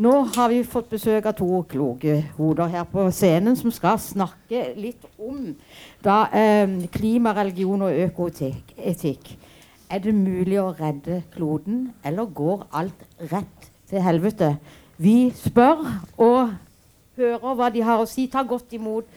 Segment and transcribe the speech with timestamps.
[0.00, 4.72] Nå har vi fått besøk av to kloke hoder her på scenen som skal snakke
[4.80, 5.52] litt om
[6.00, 9.36] da, eh, klima, religion og økoetikk.
[9.90, 14.56] Er det mulig å redde kloden, eller går alt rett til helvete?
[14.96, 15.84] Vi spør
[16.16, 16.56] og
[17.16, 18.26] hører hva de har å si.
[18.32, 19.08] Ta godt imot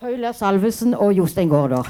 [0.00, 1.86] Paula Salvesen og Jostein Gaarder.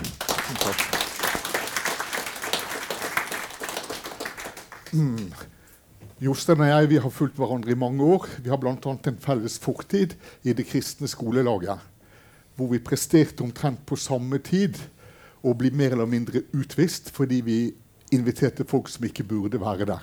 [6.20, 8.26] Jostein og jeg har fulgt hverandre i mange år.
[8.42, 8.74] Vi har bl.a.
[8.74, 11.78] en felles fortid i det kristne skolelaget.
[12.56, 14.76] Hvor vi presterte omtrent på samme tid
[15.40, 17.60] å bli mer eller mindre utvist fordi vi
[18.12, 20.02] inviterte folk som ikke burde være der.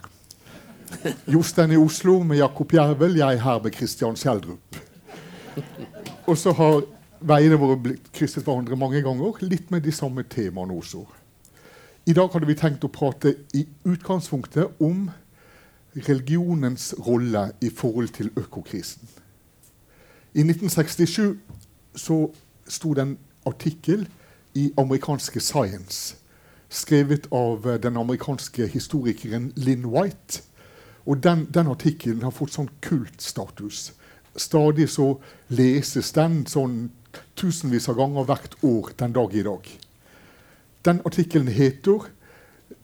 [1.28, 4.87] Jostein i Oslo med Jakob Jervel, jeg her med Christian Schjelderup.
[6.30, 6.82] Og så har
[7.20, 11.05] veiene våre blitt krysset hverandre mange ganger, litt med de samme temaene også.
[12.08, 15.10] I dag hadde vi tenkt å prate i utgangspunktet om
[16.08, 19.10] religionens rolle i forhold til økokrisen.
[20.38, 21.36] I 1967
[21.98, 22.20] så
[22.70, 23.18] sto det en
[23.49, 24.05] artikkel
[24.55, 26.16] i amerikanske Science
[26.70, 30.44] skrevet av eh, den amerikanske historikeren Lynn White.
[31.05, 33.94] Og den, den artikkelen har fått sånn kultstatus.
[34.38, 35.16] Stadig så
[35.49, 36.90] leses den sånn
[37.38, 39.71] tusenvis av ganger hvert år den dag i dag.
[40.85, 42.05] Den artikkelen heter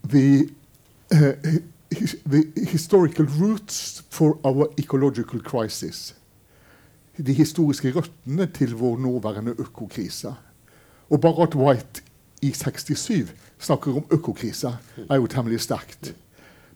[0.10, 0.50] The,
[1.14, 1.54] uh,
[2.26, 6.16] the Historical Roots for Our Ecological Crisis.
[7.18, 10.34] De historiske røttene til vår nåværende økokrise.
[11.10, 12.02] Og bare at White
[12.42, 14.74] i 67 snakker om økokrise,
[15.10, 16.14] er jo temmelig sterkt.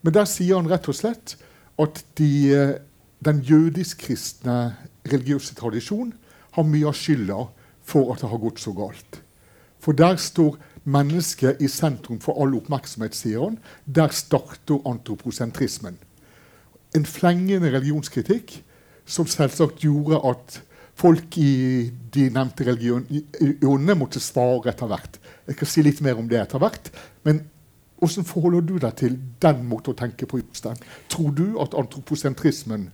[0.02, 1.36] Men der sier han rett og slett
[1.81, 2.78] at de, eh,
[3.26, 4.76] den jødisk-kristne
[5.08, 6.14] religiøse tradisjon
[6.58, 7.40] har mye av skylda
[7.88, 9.22] for at det har gått så galt.
[9.82, 10.58] For der står
[10.88, 13.58] mennesket i sentrum for all oppmerksomhet, sier han.
[13.86, 15.98] Der starter antroposentrismen.
[16.95, 18.58] En flengende religionskritikk
[19.08, 20.61] som selvsagt gjorde at
[20.98, 25.20] folk i de nevnte religionene måtte svare etter hvert.
[25.48, 26.89] Jeg kan si litt mer om det etter hvert.
[27.27, 27.44] Men
[27.98, 30.42] hvordan forholder du deg til den måten å tenke på?
[30.42, 30.80] Jostein?
[31.11, 32.89] Tror du at antroposentrismen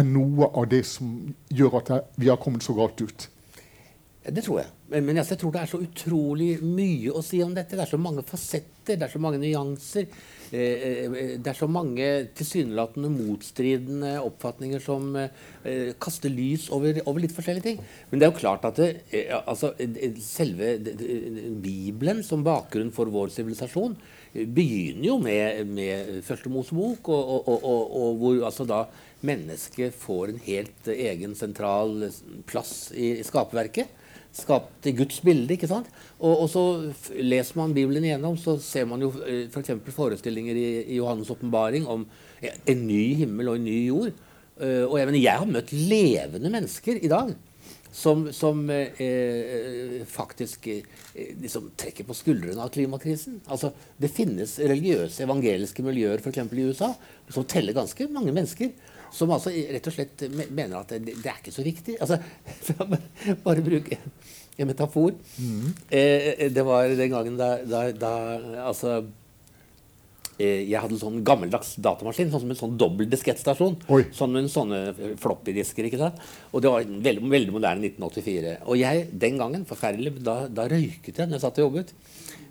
[0.00, 1.12] er noe av det som
[1.48, 3.28] gjør at vi har kommet så galt ut?
[4.20, 4.68] Det tror jeg.
[4.90, 7.72] Men, altså, jeg tror det er så utrolig mye å si om dette.
[7.72, 10.10] Det er så mange fasetter, det er så mange nyanser.
[10.50, 17.22] Eh, eh, det er så mange tilsynelatende motstridende oppfatninger som eh, kaster lys over, over,
[17.22, 17.82] litt forskjellige ting.
[18.10, 19.72] Men det er jo klart at det, eh, altså,
[20.20, 20.74] selve
[21.62, 23.94] Bibelen som bakgrunn for vår sivilisasjon
[24.34, 28.84] eh, begynner jo med, med Første Mosebok, og, og, og, og hvor altså da
[29.26, 32.06] mennesket får en helt egen sentral
[32.48, 33.96] plass i, i skaperverket
[34.32, 35.54] skapt i Guds bilde.
[35.54, 35.90] ikke sant?
[36.18, 36.64] Og, og, så
[37.18, 39.74] leser man Bibelen igjennom, så ser man jo eh, f.eks.
[39.86, 42.06] For forestillinger i, i Johannes' åpenbaring om
[42.40, 44.26] en ny himmel og en ny jord.
[44.60, 47.30] Uh, og jeg, mener, jeg har møtt levende mennesker i dag
[47.92, 50.82] som, som eh, eh faktisk eh,
[51.40, 53.40] liksom trekker på skuldrene av klimakrisen.
[53.50, 56.44] Altså, det finnes religiøse, evangeliske miljøer f.eks.
[56.44, 56.92] i USA
[57.28, 58.70] som teller ganske mange mennesker
[59.12, 61.96] som altså rett og slett mener at det, det er ikke så viktig.
[62.00, 62.20] Altså,
[63.46, 63.98] bare bruke
[64.60, 65.14] en metafor.
[65.38, 65.72] Mm.
[65.88, 68.12] Eh, det var den gangen da, da, da
[68.66, 68.98] altså
[70.38, 73.78] eh, jeg hadde en sånn gammeldags datamaskin, sånn som en sånn dobbel diskettstasjon.
[74.16, 74.82] Sånn med sånne
[75.20, 75.88] floppy-disker.
[75.88, 76.20] ikke sant?
[76.52, 78.58] Og det var veldig, veldig moderne 1984.
[78.66, 81.94] Og jeg den gangen, forferdelig, da, da røyket jeg når jeg satt og jobbet.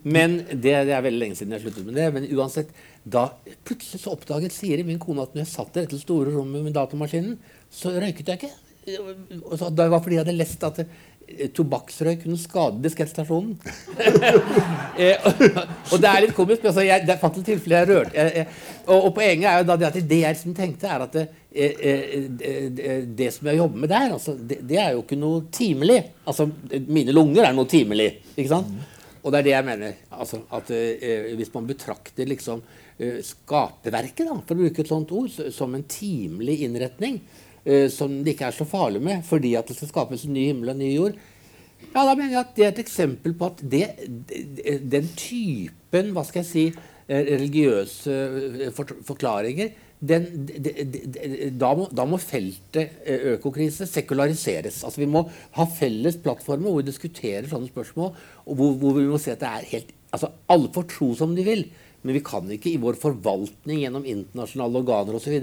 [0.03, 2.09] Men det, det, er veldig lenge siden jeg sluttet med det.
[2.16, 2.72] Men uansett,
[3.12, 3.28] da
[3.68, 6.75] plutselig så oppdaget Siri, min kone, at når jeg satt i dette store rommet med
[6.78, 7.38] datamaskinen,
[7.72, 8.56] så røyket jeg ikke.
[9.44, 13.58] Og så, det var fordi jeg hadde lest at eh, tobakksrøyk kunne skade diskettstasjonen.
[15.03, 16.66] eh, og, og, det er litt komisk.
[16.66, 18.47] Altså, jeg, det er faktisk tilfellet jeg rørte jeg,
[18.88, 21.26] og, og, poenget er jo da det at det jeg liksom tenkte, er at det,
[21.53, 25.44] eh, eh, det som jeg jobber med der, altså, det, det, er jo ikke noe
[25.53, 26.00] timelig.
[26.26, 26.50] Altså,
[26.88, 28.14] mine lunger er noe timelig.
[28.35, 28.96] ikke sant?
[29.20, 29.97] Og det er det jeg mener.
[30.16, 32.64] Altså, at eh, Hvis man betrakter liksom,
[32.99, 37.19] skaperverket, da, for å bruke et sånt ord, som en timelig innretning,
[37.63, 40.49] eh, som det ikke er så farlig med fordi at det skal skapes en ny
[40.49, 41.19] himmel og en ny jord,
[41.90, 43.85] ja, da mener jeg at det er et eksempel på at det,
[44.91, 46.66] den typen hva skal jeg si,
[47.07, 48.17] eh, religiøse
[48.67, 50.73] eh, forklaringer den, de, de,
[51.11, 54.84] de, da, må, da, må, feltet eh, økokrise sekulariseres.
[54.87, 55.25] Altså Vi må
[55.57, 58.13] ha felles plattformer hvor vi diskuterer sånne spørsmål,
[58.45, 61.35] og hvor, hvor vi må se at det er helt altså Alle får tro som
[61.37, 61.67] de vil,
[62.01, 65.35] Men vi kan ikke i vår forvaltning gjennom internasjonale organer osv.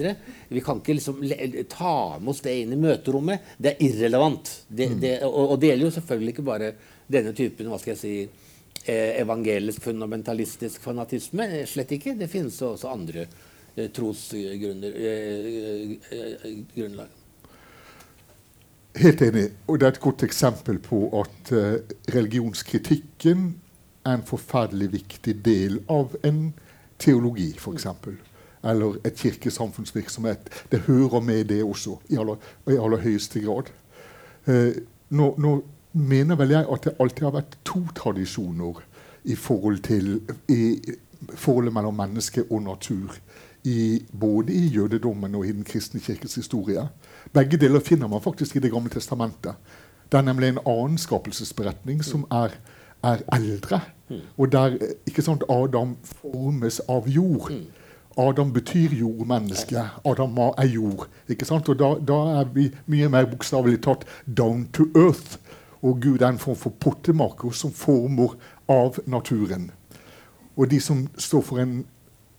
[0.49, 1.21] Vi kan ikke liksom
[1.69, 3.51] ta med oss det inn i møterommet.
[3.61, 4.53] Det er irrelevant.
[4.69, 6.71] Det, det, og, og, det gjelder jo selvfølgelig ikke bare
[7.13, 8.15] denne typen hva skal jeg si,
[8.87, 11.51] eh, evangelisk fundamentalistisk fanatisme.
[11.69, 12.17] Slett ikke.
[12.17, 14.97] Det finnes også andre eh, trosgrunner.
[14.97, 15.95] Eh.
[18.97, 19.47] Helt enig.
[19.69, 21.53] Og det er et godt eksempel på at
[22.17, 23.51] religionskritikken
[24.07, 26.53] er en forferdelig viktig del av en
[27.03, 27.87] teologi, f.eks.
[28.67, 30.51] Eller et kirkesamfunnsvirksomhet.
[30.73, 32.39] Det hører med det også, i aller,
[32.71, 33.71] i aller høyeste grad.
[34.47, 34.79] Eh,
[35.11, 35.57] nå, nå,
[35.97, 38.83] mener vel jeg at det alltid har vært to tradisjoner
[39.25, 40.19] i forhold til
[40.53, 40.77] i
[41.33, 43.17] forholdet mellom menneske og natur.
[43.67, 46.85] I, både i jødedommen og i den kristne kirkes historie.
[47.35, 49.57] Begge deler finner man faktisk i Det gamle testamentet.
[50.13, 52.55] Det er nemlig en annen skapelsesberetning som er,
[53.05, 53.81] er eldre.
[54.39, 54.77] Og der
[55.07, 57.51] ikke sant, Adam formes av jord.
[58.17, 59.83] Adam betyr jordmenneske.
[60.05, 61.09] Adam er jord.
[61.29, 61.69] ikke sant?
[61.69, 65.39] Og da, da er vi mye mer bokstavelig tatt down to earth.
[65.83, 68.39] Og Gud er en form for pottemaker som former
[68.69, 69.71] av naturen.
[70.57, 71.85] Og de som står for en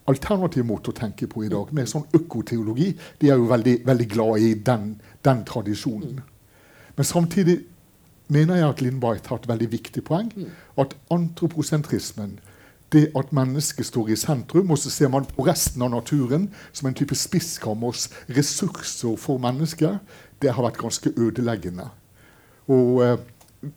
[0.07, 4.07] alternativ måte å tenke på i dag, med sånn økoteologi, de er jo veldig, veldig
[4.09, 4.93] glad i den,
[5.25, 6.21] den, tradisjonen.
[6.95, 7.59] Men samtidig
[8.27, 10.31] mener jeg at Lindberg har et veldig viktig poeng.
[10.77, 12.39] At antroposentrismen,
[12.91, 16.87] det at mennesket står i sentrum, og så ser man på resten av naturen som
[16.87, 19.99] en type spiskammers ressurser for mennesket,
[20.41, 21.89] det har vært ganske ødeleggende.
[22.67, 23.17] Og eh,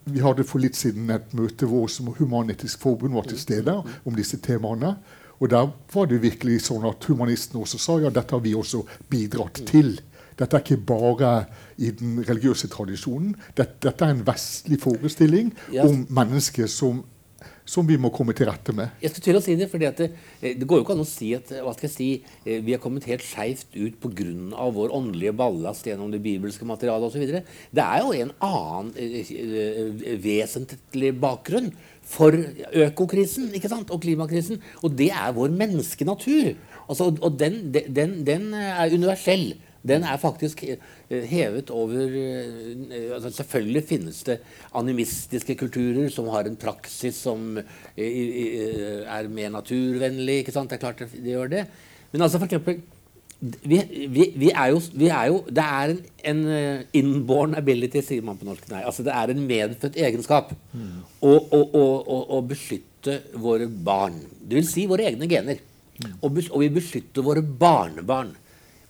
[0.05, 4.15] vi hadde for litt siden et møte hvor som Human-Etisk Forbund var til stede om
[4.15, 4.95] disse temaene.
[5.41, 8.83] Og der var det virkelig sånn at humanistene også sa ja, dette har vi også
[9.09, 9.95] bidratt til.
[10.37, 11.31] Dette er ikke bare
[11.81, 13.33] i den religiøse tradisjonen.
[13.57, 15.87] Dette, dette er en vestlig forestilling ja.
[15.87, 17.03] om mennesket som
[17.71, 18.91] som vi må komme til rette med.
[19.01, 20.09] Jeg skal til å si Det fordi det,
[20.41, 22.09] eh, det, går jo ikke an å si at hva skal jeg si,
[22.45, 24.71] eh, vi har kommet helt skeivt ut pga.
[24.71, 27.43] vår åndelige ballast gjennom det bibelske materialet osv.
[27.71, 31.71] Det er jo en annen eh, vesentlig bakgrunn
[32.03, 33.91] for økokrisen ikke sant?
[33.91, 34.61] og klimakrisen.
[34.83, 36.55] Og det er vår menneskenatur.
[36.89, 39.55] Altså, og den, den, den er universell.
[39.87, 44.37] Den er faktisk eh, hevet over eh, altså Selvfølgelig finnes det
[44.77, 50.41] animistiske kulturer som har en praksis som eh, er mer naturvennlig.
[50.41, 50.69] ikke sant?
[50.69, 51.65] Det er klart det gjør det.
[52.11, 52.81] Men altså for eksempel,
[53.41, 55.95] vi, vi, vi, er jo, vi, er jo, Det er
[56.29, 58.67] en, en, inborn ability, sier man på norsk.
[58.69, 60.99] Nei, altså Det er en medfødt egenskap mm.
[61.25, 64.21] å, å, å, å, beskytte våre barn.
[64.45, 65.57] Det vil si våre egne gener.
[66.01, 66.13] Mm.
[66.21, 68.35] Og, og vi beskytter våre barnebarn.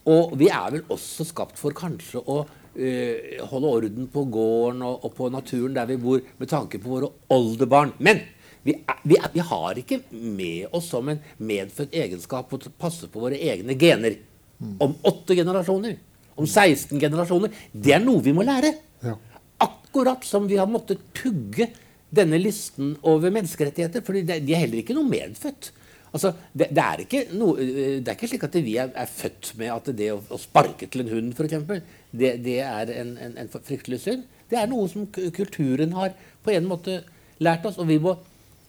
[0.10, 5.06] Og vi er vel også skapt for kanskje å uh, holde orden på gården og,
[5.06, 7.94] og, på naturen der vi bor, med tanke på våre oldebarn.
[8.00, 8.24] Men
[8.66, 13.10] vi, er, vi, er, vi, har ikke med oss som en medfødt egenskap å passe
[13.12, 14.18] på våre egne gener.
[14.62, 14.78] Mm.
[14.86, 15.98] Om åtte generasjoner,
[16.38, 17.54] om 16 generasjoner.
[17.74, 18.76] Det er noe vi må lære.
[19.06, 19.16] Ja.
[19.62, 21.70] Akkurat som vi har måttet pugge
[22.14, 24.06] denne listen over menneskerettigheter.
[24.06, 25.72] For de er heller ikke noe medfødt.
[26.12, 29.72] Altså, det, det, er no, det, er ikke slik at vi er, er, født med
[29.72, 33.52] at det å, å sparke til en hund, f.eks., det, det er en, en, en,
[33.54, 34.26] fryktelig synd.
[34.52, 36.12] Det er noe som kulturen har
[36.44, 36.98] på en måte
[37.40, 37.80] lært oss.
[37.80, 38.18] og vi må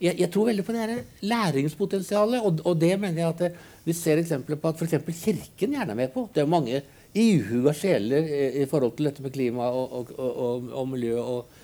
[0.03, 3.51] jeg, jeg tror veldig på det her læringspotensialet, og, og, det mener jeg at det,
[3.83, 5.23] vi ser eksempler på at f.eks.
[5.23, 6.25] Kirken gjerne er med på.
[6.33, 6.81] Det er mange
[7.13, 11.59] ihuga sjeler i, i, forhold til dette med klima og, og, og miljø og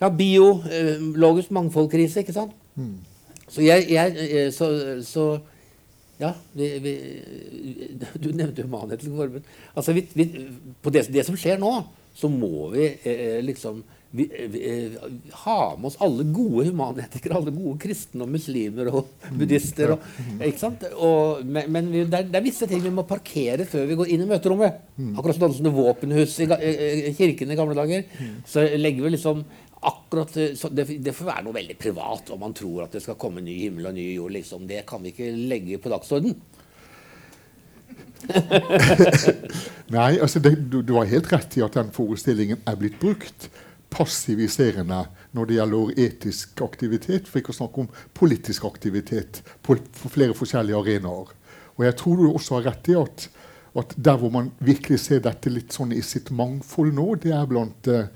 [0.00, 2.54] ja, biologisk eh, mangfoldkrise, ikke sant?
[2.74, 2.98] Mm.
[3.48, 4.70] Så jeg, jeg eh, så,
[5.04, 5.26] så,
[6.20, 6.94] ja, vi, vi,
[8.22, 9.50] Du nevnte Human-Etisk Forbund.
[9.74, 10.06] Altså, vi,
[10.82, 11.74] på det, det, som skjer nå,
[12.14, 13.82] så må vi eh, liksom
[14.14, 14.92] vi, vi, eh,
[15.42, 19.96] ha med oss alle gode humanetikere, alle gode kristne og muslimer og buddhister.
[19.96, 20.04] Og,
[20.38, 20.84] ikke sant?
[20.94, 23.96] Og, men, men vi, det, er, det, er, visse ting vi må parkere før vi
[23.98, 24.78] går inn i møterommet.
[25.16, 28.06] Akkurat sånn som våpenhus i, i, kirken i gamle dager.
[28.46, 29.42] Så legger vi liksom
[29.90, 33.18] akkurat eh, det, det, får være noe veldig privat om man tror at det skal
[33.20, 34.34] komme ny himmel og ny jord.
[34.36, 34.66] Liksom.
[34.70, 36.36] Det kan vi ikke legge på dagsorden.
[39.94, 43.50] Nei, altså det, du, du, har helt rett i at den forestillingen er blitt brukt
[43.94, 45.04] passiviserende
[45.36, 50.36] når det gjelder etisk aktivitet, for ikke å snakke om politisk aktivitet på, på flere
[50.36, 51.34] forskjellige arenaer.
[51.74, 53.28] Og jeg tror du også har rett i at,
[53.78, 57.50] at der hvor man virkelig ser dette litt sånn i sitt mangfold nå, det er
[57.50, 58.06] blant uh,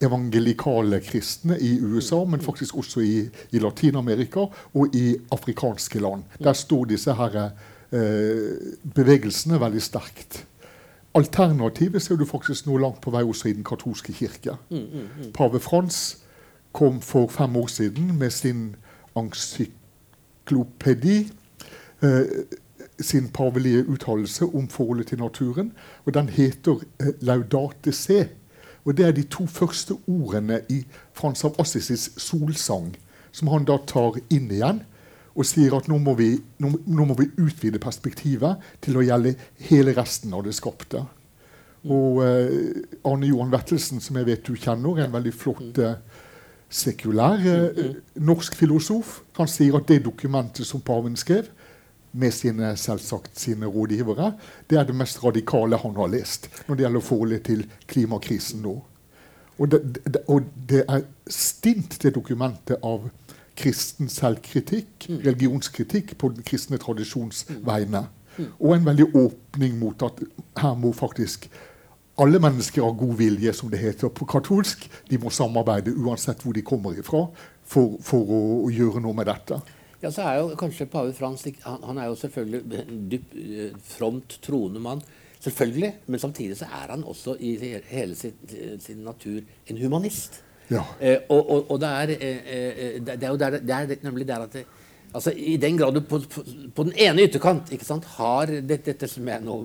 [0.00, 4.38] evangelikale kristne i USA, men faktisk også i, i Latin-Amerika
[4.74, 6.22] og i afrikanske land.
[6.44, 7.50] Der står disse her,
[7.92, 8.52] eh,
[8.94, 10.46] bevegelsene veldig sterkt.
[11.14, 14.50] Alternativet ser du faktisk nå langt på vei også i den katolske kirke.
[15.34, 16.18] Pave Frans
[16.72, 18.76] kom for fem år siden med sin
[19.16, 21.32] encyklopedi
[22.02, 22.22] eh,
[23.00, 25.72] sin pavelige uttalelse om forholdet til naturen.
[26.04, 28.28] og Den heter eh, 'Laudate se'.
[28.84, 32.94] Og Det er de to første ordene i Frans av Assisis solsang,
[33.32, 34.82] som han da tar inn igjen
[35.38, 39.36] og sier at nå må, vi, nå, nå må vi utvide perspektivet til å gjelde
[39.68, 41.04] hele resten av det skapte.
[41.86, 46.00] Og eh, Arne Johan Vettelsen, som jeg vet du kjenner, er en veldig flott eh,
[46.68, 49.20] sekulær eh, norsk filosof.
[49.38, 51.52] Han sier at det dokumentet som paven skrev,
[52.12, 54.32] med sine, selvsagt sine rådgivere,
[54.70, 58.76] det er det mest radikale han har lest når det gjelder forholdet til klimakrisen nå.
[59.58, 63.08] Og det, det, og det er stint, det dokumentet, av
[63.58, 68.04] kristen selvkritikk, religionskritikk, på den kristne tradisjons vegne.
[68.60, 70.22] Og en veldig åpning mot at
[70.60, 71.48] her må faktisk
[72.18, 76.54] alle mennesker av god vilje, som det heter på katolsk, de må samarbeide uansett hvor
[76.54, 77.24] de kommer ifra,
[77.68, 79.58] for, for å, å gjøre noe med dette.
[80.02, 84.38] Ja, så er jo kanskje pave Frans han, han er jo selvfølgelig dyp, eh, fromt
[84.42, 85.02] troende mann.
[85.40, 85.92] Selvfølgelig.
[86.06, 87.56] Men samtidig så er han også i
[87.90, 88.34] hele sin,
[88.78, 90.42] sin natur en humanist.
[90.70, 90.84] Ja.
[91.00, 94.28] Eh, og, og, og det, er, eh, eh det, er jo der, det er nemlig
[94.28, 94.64] der at det,
[95.14, 98.84] altså I den grad du på, på, på den ene ytterkant ikke sant, har dette,
[98.90, 99.62] dette, som jeg nå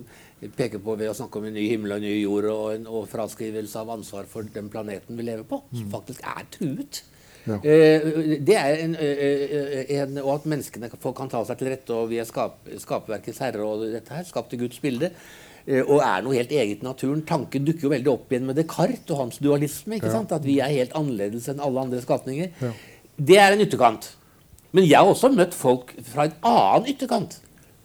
[0.56, 2.88] peker på ved å snakke om en ny himmel og en ny jord og, en,
[2.88, 5.92] og fraskrivelse av ansvar for den planeten vi lever på, som mm.
[5.92, 7.04] faktisk er truet
[7.43, 7.57] ja.
[7.59, 11.95] Eh, det er en, eh, eh, en, og at menneskene kan ta seg til rette,
[11.95, 15.12] og vi er skap, skaperverkets herre og dette her, skapt i Guds bilde.
[15.63, 17.21] Og er noe helt eget i naturen.
[17.23, 19.95] Tanken dukker jo veldig opp igjen med Descartes og hans dualisme.
[19.95, 20.17] ikke ja.
[20.17, 20.33] sant?
[20.35, 22.50] At vi er helt annerledes enn alle andre skapninger.
[22.59, 22.71] Ja.
[23.15, 24.09] Det er en ytterkant.
[24.75, 27.38] Men jeg har også møtt folk fra en annen ytterkant.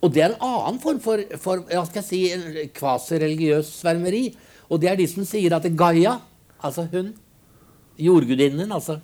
[0.02, 4.24] Og det er en annen form for, for ja, skal jeg si, en kvasireligiøs svermeri.
[4.66, 6.16] Og det er de som sier at Gaia,
[6.58, 7.12] altså hun,
[7.98, 8.98] jordgudinnen, altså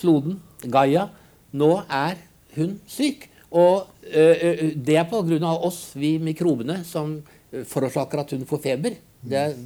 [0.00, 1.08] kloden, Gaia,
[1.52, 2.18] nå er
[2.56, 3.28] hun syk.
[3.50, 5.52] Og det er pga.
[5.66, 7.16] oss, vi mikrobene, som
[7.50, 8.98] forårsaker at hun får feber.
[9.26, 9.56] Det er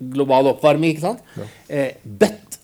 [0.00, 1.24] global oppvarming, ikke sant?
[1.36, 1.48] Ja.
[1.68, 2.60] Eh, but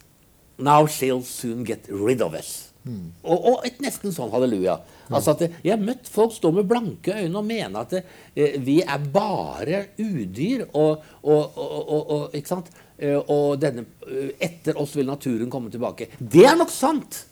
[0.58, 2.68] now she'll soon get rid of us.
[2.84, 3.12] Mm.
[3.22, 4.80] Og, og, et nesten sånn halleluja.
[5.06, 5.14] Ja.
[5.14, 8.80] Altså at Jeg har møtt folk stå med blanke øyne og mene at eh, vi
[8.82, 10.66] er bare udyr.
[10.72, 12.72] Og, og, og ikke sant?
[13.02, 16.12] Eh, og denne, eh, etter oss vil naturen komme tilbake.
[16.18, 17.24] Det er nok sant!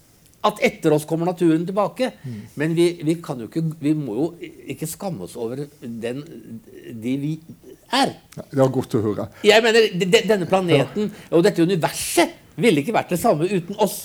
[0.43, 2.15] At etter oss kommer naturen tilbake.
[2.25, 2.37] Mm.
[2.59, 4.29] Men vi, vi, kan jo ikke, vi må jo
[4.73, 6.23] ikke skamme oss over den,
[6.97, 7.35] de vi
[7.93, 8.15] er.
[8.39, 9.27] Ja, det var godt å høre.
[9.45, 13.99] Jeg mener, de, Denne planeten og dette universet ville ikke vært det samme uten oss.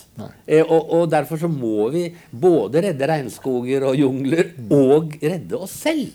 [0.46, 5.80] Eh, og, og, Derfor så må vi både redde regnskoger og jungler og redde oss
[5.88, 6.14] selv.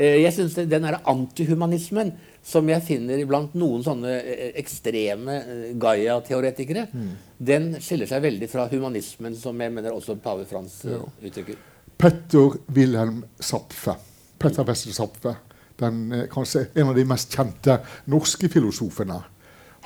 [0.00, 5.66] Eh, jeg synes Den der antihumanismen som jeg finner blant noen sånne eh, ekstreme eh,
[5.80, 7.10] Gaia-teoretikere, mm.
[7.36, 11.02] den skiller seg veldig fra humanismen, som jeg mener også pave Frans ja.
[11.20, 11.58] uttrykker.
[12.00, 13.98] Petter Wilhelm Zapfe,
[14.40, 15.34] Petter Wessel Zapfe,
[15.80, 16.00] den,
[16.32, 17.76] kanskje en av de mest kjente
[18.08, 19.20] norske filosofene.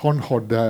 [0.03, 0.61] Han hadde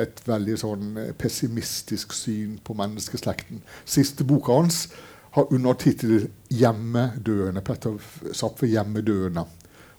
[0.00, 3.60] et veldig sånn pessimistisk syn på menneskeslekten.
[3.84, 4.86] Siste boka hans
[5.34, 7.60] har undertittelen 'Hjemmedøende'.
[7.60, 7.98] Petter
[8.32, 9.46] Zapfe 'Hjemmedøende'.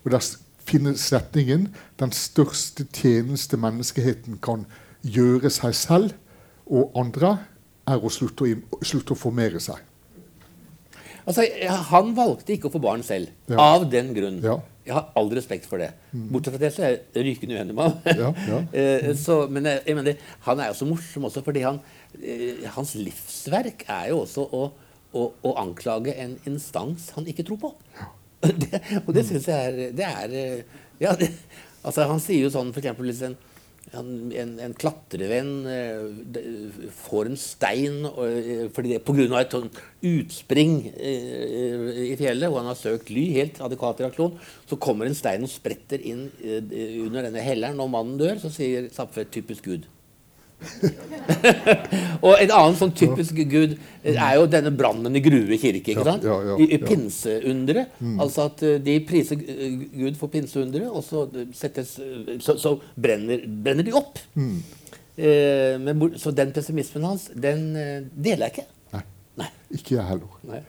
[0.04, 4.66] Og Der finnes setningen 'Den største tjeneste menneskeheten kan
[5.02, 6.12] gjøre seg selv
[6.66, 7.38] og andre',
[7.86, 9.76] er å slutte å, slutte å formere seg.
[11.26, 11.44] Altså,
[11.90, 13.28] Han valgte ikke å få barn selv.
[13.48, 13.58] Ja.
[13.58, 14.40] Av den grunn.
[14.42, 14.60] Ja.
[14.86, 15.90] Jeg har all respekt for det.
[16.12, 16.28] Mm.
[16.30, 17.96] Bortsett fra det så er jeg rykende uenig med ham.
[18.06, 20.14] Ja, eh, så, men jeg, jeg mener,
[20.46, 21.80] han er jo så morsom også fordi han,
[22.22, 24.68] eh, hans livsverk er jo også å,
[25.14, 27.74] å, å anklage en instans han ikke tror på.
[28.46, 31.30] Det, og det syns jeg er, det er eh, ja, det,
[31.80, 32.92] altså Han sier jo sånn f.eks.
[33.00, 33.34] hvis en,
[33.96, 39.40] en, en, klatrevenn eh, får en stein eh, fordi det, pga.
[39.40, 39.72] et sånn
[40.12, 44.36] utspring i fjellet, og han har søkt ly, helt adekvat reaksjon,
[44.68, 48.38] så kommer en stein og spretter inn under denne helleren, og mannen dør.
[48.44, 49.88] Så sier Zapfe 'typisk Gud'.
[52.24, 55.92] og en annen sånn typisk gud er jo denne brannen i Grue kirke.
[55.92, 56.24] ikke sant?
[56.26, 57.98] Ja, ja, ja, I, pinseunderet.
[58.00, 58.16] Mm.
[58.24, 61.96] Altså at uh, de priser Gud for pinseunderet, og så, settes,
[62.44, 64.22] så, så brenner, brenner, de opp.
[64.38, 64.56] Mm.
[65.16, 67.70] Eh, men, så den pessimismen hans, den
[68.12, 68.66] deler jeg ikke.
[68.96, 69.04] Nei.
[69.42, 69.52] Nei.
[69.78, 70.66] Ikke jeg heller.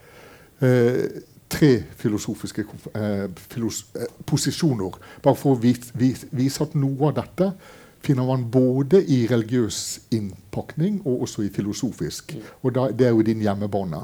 [0.64, 1.04] Eh,
[1.50, 2.64] tre filosofiske
[2.96, 3.84] eh, filos
[4.28, 7.52] posisjoner, bare for å vise, vise, vise at noe av dette
[8.08, 12.36] finner man både i religiøs innpakning og også i filosofisk.
[12.36, 12.50] Mm.
[12.64, 14.02] Og da, det er jo din hjemmebane.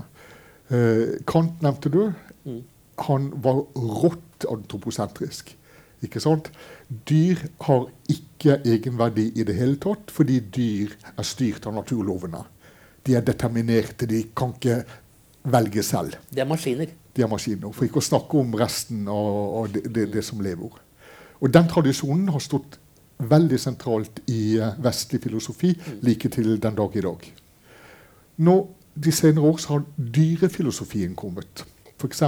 [0.69, 2.01] Eh, Kant nevnte du.
[2.43, 2.63] Mm.
[3.07, 3.63] Han var
[4.03, 5.55] rått antroposentrisk.
[6.03, 6.49] Ikke sant?
[6.89, 12.43] Dyr har ikke egenverdi i det hele tatt, fordi dyr er styrt av naturlovene.
[13.07, 14.07] De er determinerte.
[14.09, 14.81] De kan ikke
[15.43, 16.19] velge selv.
[16.29, 16.91] De er maskiner.
[17.15, 17.71] de er maskiner.
[17.71, 20.79] For ikke å snakke om resten av, av det, det, det, som lever.
[21.39, 22.79] Og den tradisjonen har stått
[23.19, 27.27] veldig sentralt i uh, vestlig filosofi like til den dag i dag.
[28.37, 28.55] Nå,
[28.93, 31.63] De senere år har dyrefilosofien kommet.
[31.97, 32.21] F.eks.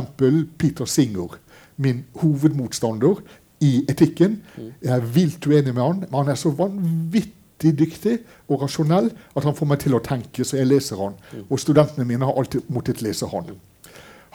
[0.58, 1.38] Peter Singer,
[1.78, 3.22] min hovedmotstander
[3.62, 4.40] i etikken.
[4.82, 8.16] Jeg er vilt uenig med han, men han er så vanvittig dyktig
[8.50, 11.14] og rasjonell at han får meg til å tenke, så jeg leser han.
[11.50, 13.54] Og studentene mine har alltid måttet lese han.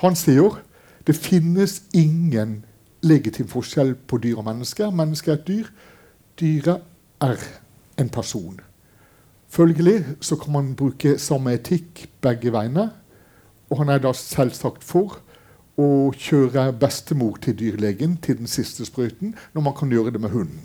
[0.05, 0.61] Han sier
[1.07, 2.61] det finnes ingen
[3.03, 4.93] legitim forskjell på dyr og mennesker.
[4.93, 5.71] Mennesket er et dyr.
[6.41, 6.81] Dyret
[7.21, 7.37] er
[8.01, 8.61] en person.
[9.49, 12.91] Følgelig så kan man bruke samme etikk begge veiene.
[13.71, 15.19] Og han er da selvsagt for
[15.81, 20.33] å kjøre bestemor til dyrlegen til den siste sprøyten, når man kan gjøre det med
[20.33, 20.63] hunden.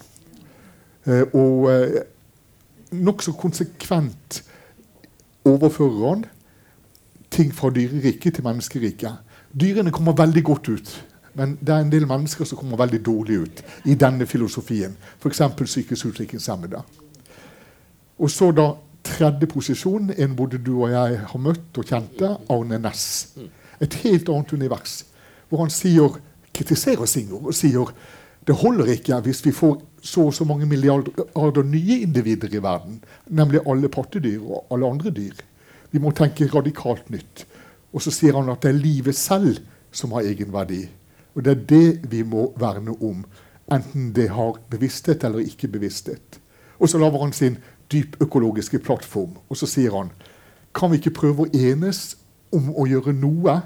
[1.05, 2.01] Eh, og eh,
[2.91, 4.41] nokså konsekvent
[5.45, 6.25] overfører han
[7.31, 9.21] ting fra dyreriket til menneskeriket.
[9.53, 10.95] Dyrene kommer veldig godt ut.
[11.35, 14.95] Men det er en del mennesker som kommer veldig dårlig ut i denne filosofien.
[15.19, 15.41] F.eks.
[15.61, 16.81] psykisk utviklingshemmede.
[18.19, 18.69] Og så da
[19.05, 23.35] tredje posisjon, en både du og jeg har møtt og kjente, Arne Næss.
[23.83, 25.03] Et helt annet univers.
[25.49, 26.19] Hvor han sier,
[26.55, 27.91] kritiserer Singer og sier
[28.45, 32.99] det holder ikke hvis vi får så og så mange milliarder nye individer i verden,
[33.27, 35.39] nemlig alle pattedyr og alle andre dyr.
[35.91, 37.45] Vi må tenke radikalt nytt.
[37.93, 39.57] Og så sier han at det er livet selv
[39.95, 40.83] som har egenverdi.
[41.35, 43.25] Og det er det vi må verne om,
[43.71, 46.39] enten det har bevissthet eller ikke bevissthet.
[46.79, 47.57] Og så lager han sin
[47.91, 49.37] dyp økologiske plattform.
[49.49, 50.11] Og så sier han
[50.75, 52.17] kan vi ikke prøve å enes
[52.55, 53.61] om å gjøre noe?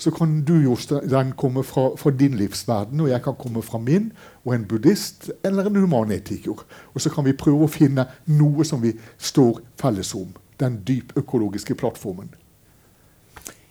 [0.00, 4.08] Så kan du Jostein, komme fra, fra, din livsverden, og jeg kan komme fra min,
[4.42, 6.64] og en buddhist eller en humanetiker.
[6.94, 10.32] Og så kan vi prøve å finne noe som vi står felles om.
[10.58, 12.32] Den dyp økologiske plattformen.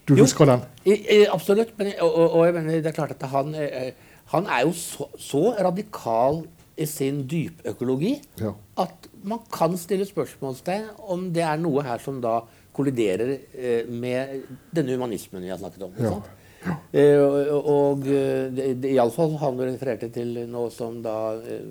[0.04, 0.64] Du jo, husker den?
[1.32, 1.72] absolutt.
[1.78, 3.94] Men, og, og, og, jeg mener, det er klart at han, eh,
[4.34, 6.44] han er jo så, så radikal
[6.76, 8.50] i sin dypøkologi ja.
[8.82, 12.40] at man kan stille spørsmålstegn om det er noe her som da
[12.74, 15.94] kolliderer eh, med denne humanismen vi har snakket om.
[16.02, 16.16] Ja.
[16.64, 16.74] Ja.
[16.96, 21.66] Eh, og, og eh, iallfall han refererte til noe som da eh,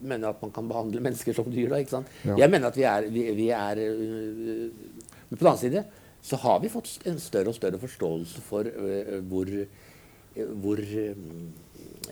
[0.00, 1.68] mener at man kan behandle mennesker som dyr.
[1.72, 2.12] Da, ikke sant?
[2.24, 5.84] Jeg mener at vi er, vi, vi er Men på den annen side
[6.26, 10.82] så har vi fått en større og større forståelse for uh, hvor, uh, hvor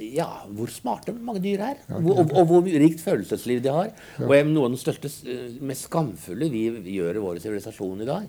[0.02, 1.82] ja, hvor smarte mange dyr er.
[1.88, 3.92] Hvor, og, og, hvor rikt følelsesliv de har.
[4.22, 8.26] Og noe av den største, eh, mest skamfulle vi gjør i vår sivilisasjon i dag,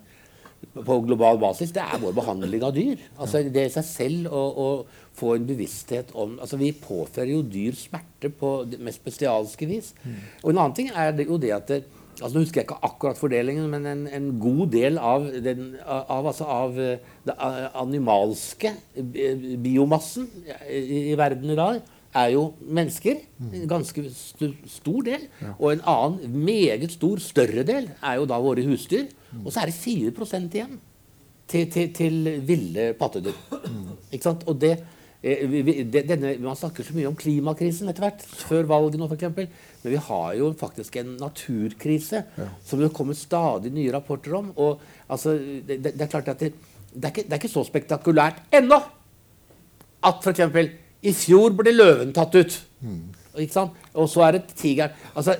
[0.75, 3.01] på global basis, det er vår behandling av dyr.
[3.21, 4.69] Altså Det i seg selv å, å,
[5.15, 9.93] få en bevissthet om altså Vi påfører jo dyr smerte på det mest bestialske vis.
[10.03, 10.17] Mm.
[10.41, 11.83] Og en annen ting er det jo det at det,
[12.21, 16.29] altså Nå husker jeg ikke akkurat fordelingen, men en, en god del av, den, av,
[16.29, 17.35] altså av eh, det
[17.75, 18.71] animalske
[19.63, 20.29] biomassen
[20.69, 21.81] i, i, verden i dag
[22.15, 23.19] er jo mennesker.
[23.51, 25.27] En ganske st stor del.
[25.57, 29.09] Og en annen meget stor, større del er jo da våre husdyr.
[29.43, 30.77] Og så er det 4 igjen
[31.47, 33.35] til, til, til ville pattedyr.
[34.11, 34.47] Ikke sant?
[34.47, 34.94] Og det, Eh,
[35.25, 39.31] denne, man snakker så mye om klimakrisen etter hvert, før valget nå f.eks.
[39.33, 42.47] Men vi har jo faktisk en naturkrise ja.
[42.65, 44.51] som det kommer stadig nye rapporter om.
[44.61, 46.53] Og altså, det, det, er klart at det,
[46.93, 48.79] det, er ikke, det er ikke så spektakulært ennå
[50.05, 50.73] at f.eks.
[51.05, 52.59] i fjor ble løven tatt ut.
[52.85, 53.05] Mm.
[53.41, 53.79] Ikke sant?
[53.97, 54.93] Og så er det tigeren.
[55.17, 55.39] Altså,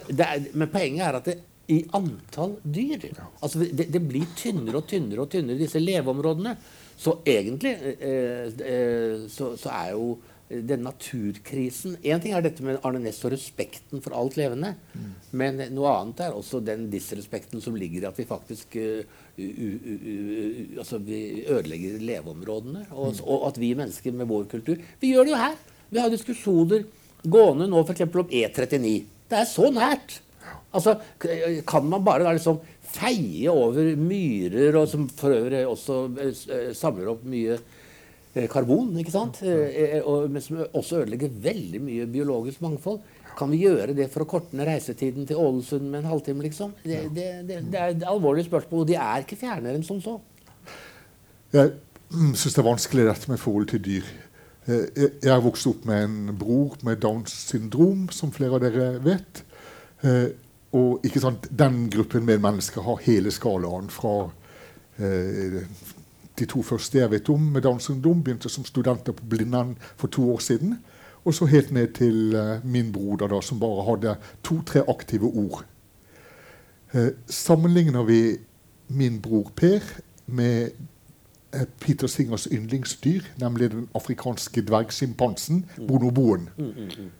[0.54, 1.38] men poenget er at det,
[1.74, 3.08] i antall dyr
[3.42, 6.54] altså det, det blir tynnere og tynnere og tynnere, disse leveområdene.
[6.98, 12.78] Så egentlig eh, eh, så, så, er jo den naturkrisen Én ting er dette med
[12.86, 14.76] Arne Næss og respekten for alt levende.
[14.94, 15.08] Mm.
[15.42, 19.02] Men noe annet er også den disrespekten som ligger i at vi faktisk uh,
[19.36, 20.14] u, u, u,
[20.80, 22.86] altså vi ødelegger leveområdene.
[22.92, 23.24] Og, mm.
[23.26, 25.58] og, at vi mennesker med vår kultur Vi gjør det jo her.
[25.90, 26.86] Vi har diskusjoner
[27.26, 28.06] gående nå f.eks.
[28.06, 28.94] om E39.
[29.26, 30.20] Det er så nært.
[30.76, 30.98] Altså,
[31.68, 32.60] Kan man bare da liksom
[32.96, 39.14] feie over myrer, og som for øvrig også eh, samler opp mye eh, karbon, ikke
[39.14, 39.42] sant?
[39.44, 40.00] Eh,
[40.32, 43.02] men som også ødelegger veldig mye biologisk mangfold.
[43.36, 46.46] Kan vi gjøre det for å korte ned reisetiden til Ålesund med en halvtime?
[46.46, 46.72] liksom?
[46.86, 50.00] Det, det, det, det er et alvorlig spørsmål, og de er ikke fjernere enn som
[50.04, 50.20] så.
[51.56, 51.74] Jeg
[52.36, 54.14] syns det er vanskelig dette med forhold til dyr.
[54.66, 59.44] Jeg har vokst opp med en bror med Downs syndrom, som flere av dere vet.
[60.76, 61.06] Og
[61.60, 64.16] den gruppen med mennesker har hele skalaen fra
[65.00, 65.62] eh,
[66.36, 70.12] de to første jeg vet om med Downs syndrom, begynte som studenter på Blindern for
[70.12, 70.76] to år siden.
[71.26, 75.64] Og så helt ned til eh, min broder, da, som bare hadde to-tre aktive ord.
[76.94, 78.38] Eh, sammenligner vi
[78.88, 79.80] min bror Per
[80.26, 80.76] med
[81.80, 86.50] Peter Singers yndlingsdyr, nemlig den afrikanske dvergsjimpansen bonoboen.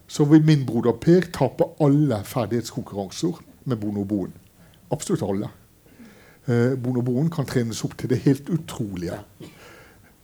[0.06, 4.32] Så vil min broder Per tape alle ferdighetskonkurranser med bonoboen.
[4.90, 5.50] Absolutt alle.
[6.46, 9.18] Eh, bonoboen kan trenes opp til det helt utrolige.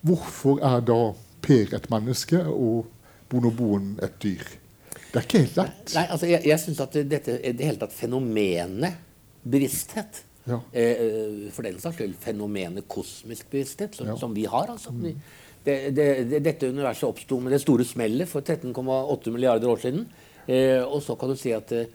[0.02, 2.86] Hvorfor er da Per et menneske og
[3.30, 4.44] bonoboen et dyr?
[5.12, 5.94] Det er ikke helt lett.
[5.96, 9.00] Nei, altså jeg, jeg synes at dette det hele tatt fenomenet
[9.42, 10.58] bevissthet Ja.
[10.72, 14.16] eh, For den saks skyld fenomenet kosmisk bevissthet, som, Ja.
[14.16, 14.66] som vi har.
[14.70, 14.90] altså.
[14.90, 15.14] Mm.
[15.64, 20.08] Det, det, det, dette universet oppsto med det store smellet for 13,8 milliarder år siden.
[20.48, 21.86] Eh, og så kan du si at eh,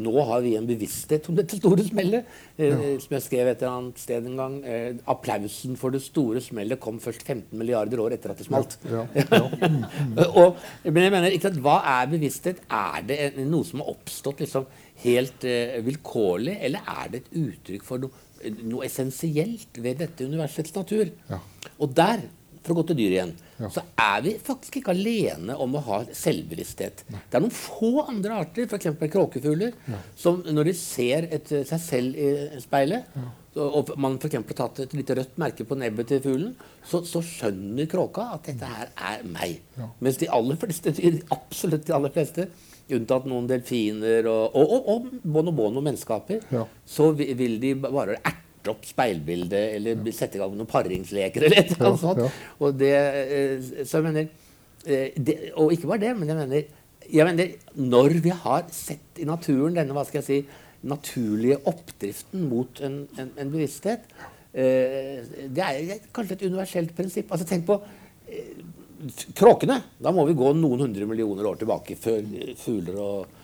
[0.00, 2.28] nå har vi en bevissthet om dette store smellet.
[2.58, 4.56] Eh, Som jeg skrev et eller annet sted en gang.
[4.64, 8.76] Eh, applausen for det store smellet kom først 15 milliarder år etter at det smalt.
[8.90, 10.28] Ja, ja.
[10.28, 12.62] og, men jeg mener, ikke sant, Hva er bevissthet?
[12.68, 14.68] Er det en, noe som har oppstått liksom
[15.04, 18.24] helt eh, vilkårlig, eller er det et uttrykk for noe,
[18.62, 21.08] noe essensielt ved dette universets natur?
[21.30, 21.40] Ja.
[21.80, 22.26] Og der,
[22.64, 23.68] for å gå til dyr igjen, Ja.
[23.70, 27.04] så er vi faktisk ikke alene om å ha selvbevissthet.
[27.12, 28.86] Det er noen få andre arter, f.eks.
[29.12, 29.72] kråkefugler,
[30.16, 33.04] som når de ser et, eh, seg selv i speilet,
[33.54, 34.34] så- og man f.eks.
[34.34, 38.42] har tatt et lite rødt merke på nebbet til fuglen, så, så skjønner kråka at
[38.50, 39.60] dette her er meg.
[39.78, 39.88] Ja.
[40.00, 42.48] Mens de aller fleste dyr, absolutt de aller fleste,
[42.90, 46.64] unntatt noen delfiner og, og, og, og bonobono menneskeaper, Ja.
[46.86, 48.40] så vil de bare erte
[48.72, 52.22] opp speilbildet eller sette i gang noen paringsleker eller et eller annet Ja, sånt.
[52.24, 52.56] ja.
[52.64, 54.28] Og det, eh, så jeg mener
[54.86, 56.64] eh, det, Og ikke bare det, men jeg mener,
[57.12, 57.54] jeg mener
[57.94, 63.00] Når vi har sett i naturen denne hva skal jeg si, naturlige oppdriften mot en,
[63.18, 64.08] en, en bevissthet
[64.54, 67.30] eh, Det er kanskje et universelt prinsipp.
[67.32, 67.78] Altså Tenk på
[69.36, 69.78] kråkene.
[70.00, 72.22] Da må vi gå noen hundre millioner år tilbake før
[72.60, 73.40] fugler og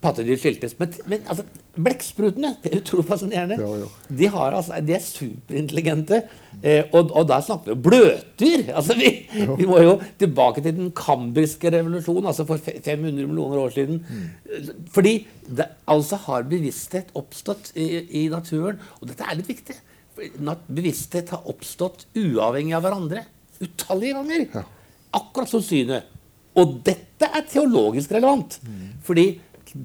[0.00, 0.76] pattedyr skiltes.
[0.78, 1.44] Men, men altså,
[1.80, 3.58] blekksprutene det er utrolig fascinerende.
[3.60, 3.88] Ja, ja.
[4.20, 6.22] De, har, altså, de er superintelligente.
[6.60, 8.70] Eh, og, og da snakker vi om bløtdyr!
[8.76, 9.12] Altså, vi,
[9.58, 14.02] vi må jo tilbake til den kambriske revolusjonen, altså for 500 millioner år siden.
[14.94, 15.14] Fordi
[15.50, 17.90] det altså har bevissthet oppstått i,
[18.22, 18.80] i naturen.
[19.00, 19.78] Og dette er litt viktig.
[20.70, 23.26] Bevissthet har oppstått uavhengig av hverandre.
[23.60, 24.48] Utallige ganger.
[24.54, 24.64] Ja.
[25.18, 26.08] Akkurat som synet.
[26.58, 28.58] Og dette er teologisk relevant.
[29.06, 29.32] Fordi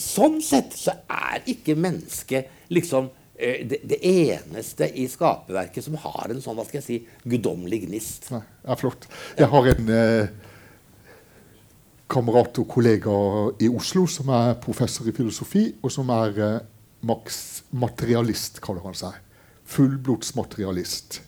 [0.02, 6.32] sånn sett så er ikke mennesket liksom eh, det, det eneste i skaperverket som har
[6.32, 8.32] en sånn hva skal jeg si, guddommelig gnist.
[8.32, 9.08] Det er flott.
[9.38, 10.34] Jeg har en eh,
[12.12, 13.18] kamerat og kollega
[13.62, 16.64] i Oslo som er professor i filosofi, og som er eh,
[17.06, 19.18] Max materialist, kaller han seg.
[19.70, 21.20] Fullblodsmaterialist.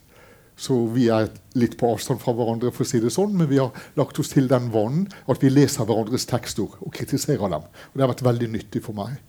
[0.58, 3.60] Så vi er litt på avstand fra hverandre, for å si det sånn, men vi
[3.60, 7.66] har lagt oss til den vanen at vi leser hverandres tekster og kritiserer dem.
[7.68, 9.20] Og Det har vært veldig nyttig for meg.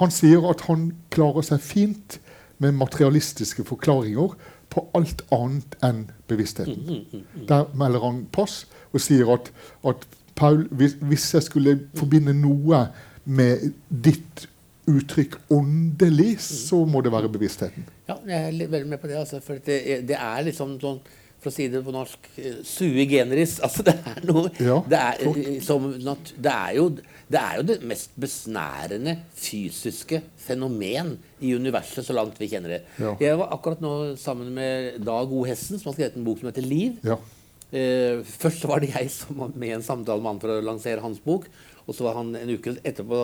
[0.00, 2.18] Han sier at han klarer seg fint
[2.62, 4.34] med materialistiske forklaringer
[4.72, 7.04] på alt annet enn bevisstheten.
[7.48, 9.52] Der melder han pass og sier at,
[9.86, 10.06] at
[10.38, 12.86] Paul, hvis, hvis jeg skulle forbinde noe
[13.28, 14.46] med ditt
[14.88, 17.86] uttrykk åndelig, så må det være bevisstheten.
[18.08, 19.18] Ja, jeg er veldig med på det.
[19.20, 21.00] Altså, for det, det er liksom sånn
[21.38, 23.58] for å si det på norsk eh, sui generis.
[23.66, 26.88] Altså, det er noe Ja, det, er, eh, som, det, er jo,
[27.30, 32.82] det er jo det mest besnærende fysiske fenomen i universet, så langt vi kjenner det.
[32.98, 33.14] Ja.
[33.22, 35.44] Jeg var akkurat nå sammen med Dag O.
[35.46, 36.98] Hessen, som har skrevet en bok som heter Liv.
[37.06, 37.20] Ja.
[37.68, 40.64] Eh, først var det jeg som var med i en samtale med han for å
[40.64, 41.46] lansere hans bok.
[41.86, 43.22] Og så var han en uke etterpå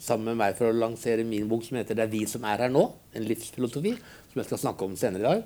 [0.00, 2.58] sammen med meg for å lansere min bok som heter 'Det er vi som er
[2.58, 2.92] her nå'.
[3.14, 3.96] En livsfilosofi.
[4.32, 5.44] Som jeg skal snakke om senere i dag.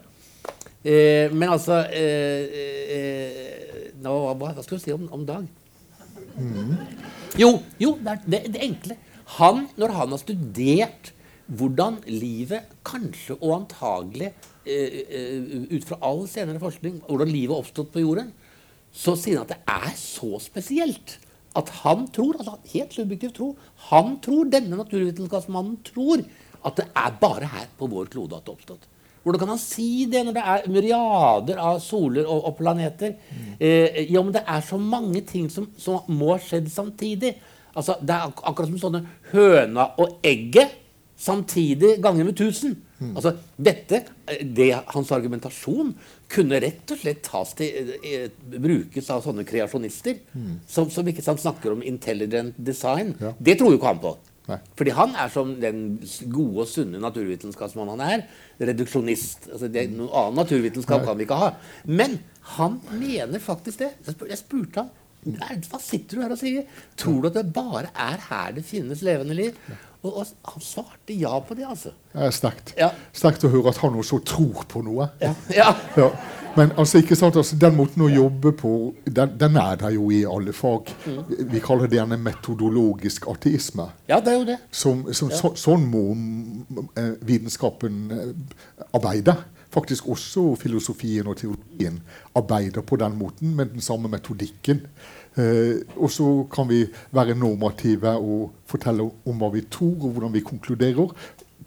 [0.84, 2.44] Eh, men altså eh,
[2.96, 5.46] eh, nå, hva, hva skal du si om, om Dag?
[7.38, 8.96] Jo, jo det, er det, det enkle.
[9.38, 11.12] Han, når han har studert
[11.50, 14.30] hvordan livet kanskje og antagelig
[14.64, 18.30] eh, eh, ut fra all senere forskning, hvordan livet har oppstått på jorden,
[18.90, 21.18] så sier han at det er så spesielt
[21.58, 23.50] at han tror, altså helt subjektivt tro,
[23.90, 26.22] han tror, denne naturvitenskapsmannen tror
[26.66, 28.88] at det er bare her på vår klode at det er oppstått.
[29.20, 33.16] Hvordan kan han si det når det er myriader av soler og, og planeter?
[33.60, 37.34] Eh, ja, men det er så mange ting som, som må ha skjedd samtidig.
[37.74, 39.02] Altså, det er ak akkurat som sånne
[39.34, 40.72] høna og egget
[41.20, 42.76] samtidig ganger med 1000.
[43.16, 45.94] Altså, dette, eh, det, Hans argumentasjon
[46.28, 47.22] kunne rett og slett
[47.56, 48.26] til, eh,
[48.60, 50.18] brukes av sånne kreasjonister
[50.68, 53.14] som, som ikke sant, snakker om intelligent design.
[53.20, 53.32] Ja.
[53.40, 54.16] Det tror jo ikke han på.
[54.50, 54.58] Nei.
[54.76, 55.82] Fordi han er som den
[56.28, 58.24] gode og sunne naturvitenskapsmannen han er.
[58.60, 59.48] Reduksjonist.
[59.52, 61.52] Altså det, noe annen naturvitenskap kan vi ikke ha.
[61.86, 62.18] Men
[62.56, 63.92] han mener faktisk det.
[64.06, 66.64] Jeg spur- Jeg spurte ham hva sitter du her og sier?
[66.96, 69.54] Tror du at det bare er her det finnes levende liv?
[70.02, 71.92] Og, og han svarte ja på det, altså.
[72.14, 72.72] Er sterkt.
[72.78, 72.88] Ja.
[73.12, 75.10] Sterkt å høre at han også tror på noe.
[75.20, 75.34] Ja.
[75.52, 75.74] ja.
[75.98, 76.08] Ja.
[76.56, 78.72] Men altså, ikke sant, altså, den måten å jobbe på,
[79.06, 80.90] den, den er der jo i alle fag.
[81.04, 83.90] Vi kaller det gjerne metodologisk ateisme.
[84.10, 84.58] Ja, det er jo det.
[84.72, 89.36] Som, som, så, sånn må mm, eh, vitenskapen eh, arbeide.
[89.70, 92.00] Faktisk også filosofien og teologien
[92.34, 94.82] arbeider på den måten med den samme metodikken.
[95.38, 96.80] Eh, og så kan vi
[97.14, 101.14] være normative og fortelle om hva vi tror, og hvordan vi konkluderer,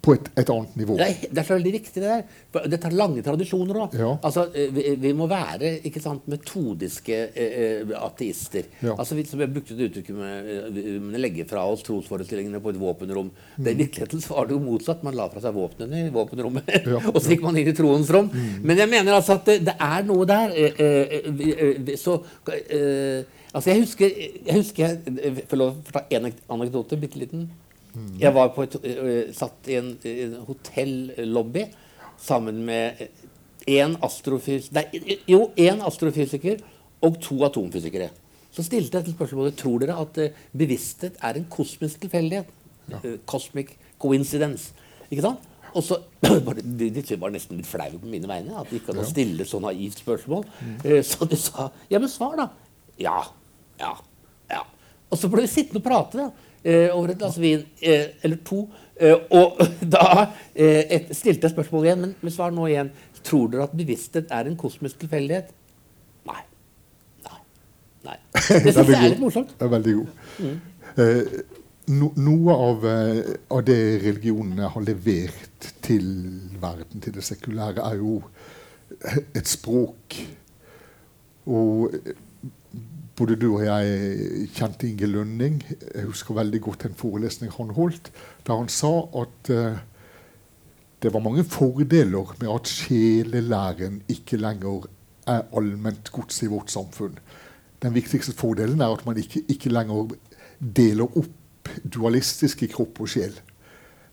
[0.04, 0.96] på et, et annet nivå.
[1.00, 2.24] Det er, det er veldig riktig, det der.
[2.52, 3.94] For Dette har lange tradisjoner òg.
[3.98, 4.10] Ja.
[4.28, 8.68] Altså, eh, vi, vi må være ikke sant, metodiske eh, eh, ateister.
[8.84, 8.94] Ja.
[8.98, 12.74] Altså, vi, som jeg brukte det uttrykket med, eh, vi legge fra oss trosforestillingene på
[12.74, 13.30] et våpenrom.
[13.56, 15.04] Det I virkeligheten var det jo motsatt.
[15.06, 17.00] Man la fra seg våpnene i våpenrommet, Ja.
[17.10, 18.28] og så gikk man inn i troens rom.
[18.62, 20.52] Men jeg mener altså at det, det er noe der.
[20.52, 22.20] Eh, eh, så
[23.54, 27.44] Altså, jeg husker Jeg husker jeg, Får lov å ta en anekdote, bitte liten?
[28.20, 31.64] Jeg var på et, øh, satt i en, en hotellobby
[32.18, 33.06] sammen med
[33.70, 34.84] en astrofys nei,
[35.30, 36.62] jo, en astrofysiker
[37.04, 38.10] og to atomfysikere.
[38.54, 42.50] Så stilte jeg et spørsmål tror dere at eh, bevissthet er en kosmisk tilfeldighet.
[43.00, 44.72] Eh, cosmic coincidence.
[45.10, 45.50] Ikke sant?
[45.74, 45.98] Og så
[46.80, 49.58] de, de var nesten litt flaue på mine vegne at de ikke hadde stille så
[49.62, 50.46] naivt spørsmål.
[50.60, 51.02] Mm.
[51.02, 52.48] så de sa ja, men svar, da.
[53.00, 53.18] Ja.
[53.80, 53.94] Ja.
[54.52, 54.62] ja.
[55.10, 58.40] Og så ble vi sittende og prate da, eh, over et glass vin eh, eller
[58.46, 58.64] to.
[58.96, 59.58] Eh, og
[59.96, 60.06] da
[60.54, 62.92] eh, et, stilte jeg spørsmålet igjen, men, men svar nå igjen.
[63.24, 65.50] Tror dere at bevissthet er en kosmisk tilfeldighet?
[66.28, 66.42] Nei.
[67.26, 67.40] Nei.
[68.10, 68.16] Nei.
[68.64, 69.54] Det syns jeg er litt morsomt.
[69.58, 70.56] Det er veldig god.
[70.94, 71.38] Eh,
[71.96, 76.06] no, noe av, eh, av det religionene har levert til
[76.60, 78.20] verden, til det sekulære, er jo
[79.34, 80.20] et språk.
[81.50, 82.14] Og eh,
[83.18, 85.60] både du og jeg kjente Inge Lønning.
[85.94, 88.10] Jeg husker veldig godt en forelesning han holdt,
[88.46, 89.78] der han sa at eh,
[91.04, 94.88] det var mange fordeler med at sjelelæren ikke lenger
[95.26, 97.18] er allment gods i vårt samfunn.
[97.82, 100.14] Den viktigste fordelen er at man ikke, ikke lenger
[100.58, 103.34] deler opp dualistisk i kropp og sjel.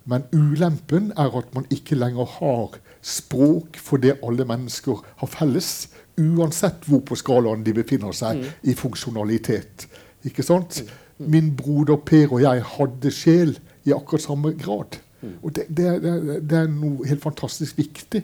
[0.05, 5.89] Men ulempen er at man ikke lenger har språk for det alle mennesker har felles,
[6.19, 9.87] uansett hvor på skalaen de befinner seg i funksjonalitet.
[10.27, 10.81] Ikke sant?
[11.21, 14.99] Min broder Per og jeg hadde sjel i akkurat samme grad.
[15.41, 16.13] Og det, det, det,
[16.49, 18.23] det er noe helt fantastisk viktig.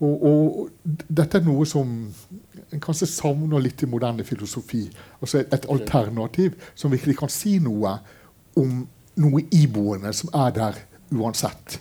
[0.00, 1.90] Og, og dette er noe som
[2.70, 4.86] en kanskje savner litt i moderne filosofi.
[5.20, 7.98] Altså et, et alternativ som virkelig kan si noe
[8.60, 8.80] om
[9.20, 10.80] noe iboende som er der
[11.12, 11.76] uansett.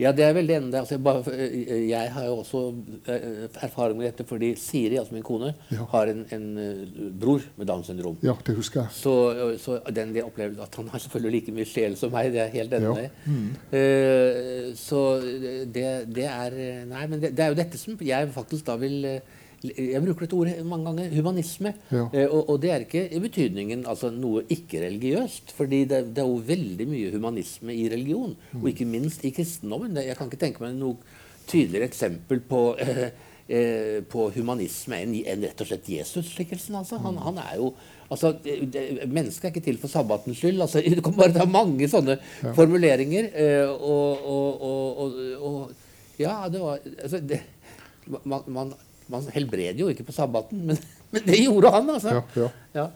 [0.00, 0.74] Ja, det er vel veldig enig.
[0.80, 2.60] Altså, jeg, bare, eh, jeg har jo også
[3.06, 5.84] eh, erfaring med dette fordi Siri, altså min kone, Ja.
[5.92, 8.16] har en, en eh, bror med Downs syndrom.
[8.24, 8.94] Ja, det husker jeg.
[8.96, 12.40] Så, så den det opplever at han har selvfølgelig like mye sjel som meg, det
[12.46, 13.08] er helt enig Ja.
[13.26, 13.50] mm.
[13.74, 15.00] uh, så
[15.74, 16.56] det, det er
[16.90, 20.24] Nei, men det, det er jo dette som jeg faktisk da vil eh, Jeg bruker
[20.24, 21.14] dette ordet mange ganger.
[21.18, 21.74] Humanisme.
[21.92, 22.06] Ja.
[22.16, 25.52] Eh, og, og det er ikke i betydningen altså noe ikke-religiøst.
[25.56, 29.98] fordi det, det er jo veldig mye humanisme i religion, og ikke minst i kristendommen.
[30.00, 30.96] Jeg kan ikke tenke meg noe
[31.50, 33.10] tydeligere eksempel på eh,
[33.50, 36.78] eh, på humanisme enn, enn rett og slett Jesus-skikkelsen.
[36.80, 37.00] Altså.
[37.04, 37.72] Han, han er jo
[38.08, 38.34] altså,
[39.10, 40.60] Mennesket er ikke til for sabbatens skyld.
[40.62, 42.16] Altså, du kan bare ta mange sånne
[42.56, 43.32] formuleringer.
[43.34, 45.88] Eh, og, og, og, og, og
[46.20, 47.40] Ja, det var altså, det,
[48.24, 48.72] man, man,
[49.10, 50.78] man helbreder jo ikke på sabbaten, men,
[51.12, 52.20] men det gjorde han, altså.
[52.36, 52.88] Ja, ja.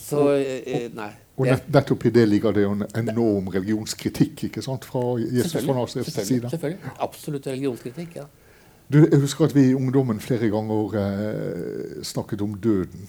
[0.00, 1.10] Så eh, Nei.
[1.40, 5.54] Og nett, nettopp i det ligger det jo en enorm religionskritikk ikke sant, fra Jesus
[5.54, 6.50] fra Nasarets side.
[6.52, 6.92] selvfølgelig.
[7.00, 8.16] Absolutt religionskritikk.
[8.20, 8.26] ja.
[8.90, 13.08] Du, jeg husker at vi i ungdommen flere ganger eh, snakket om døden.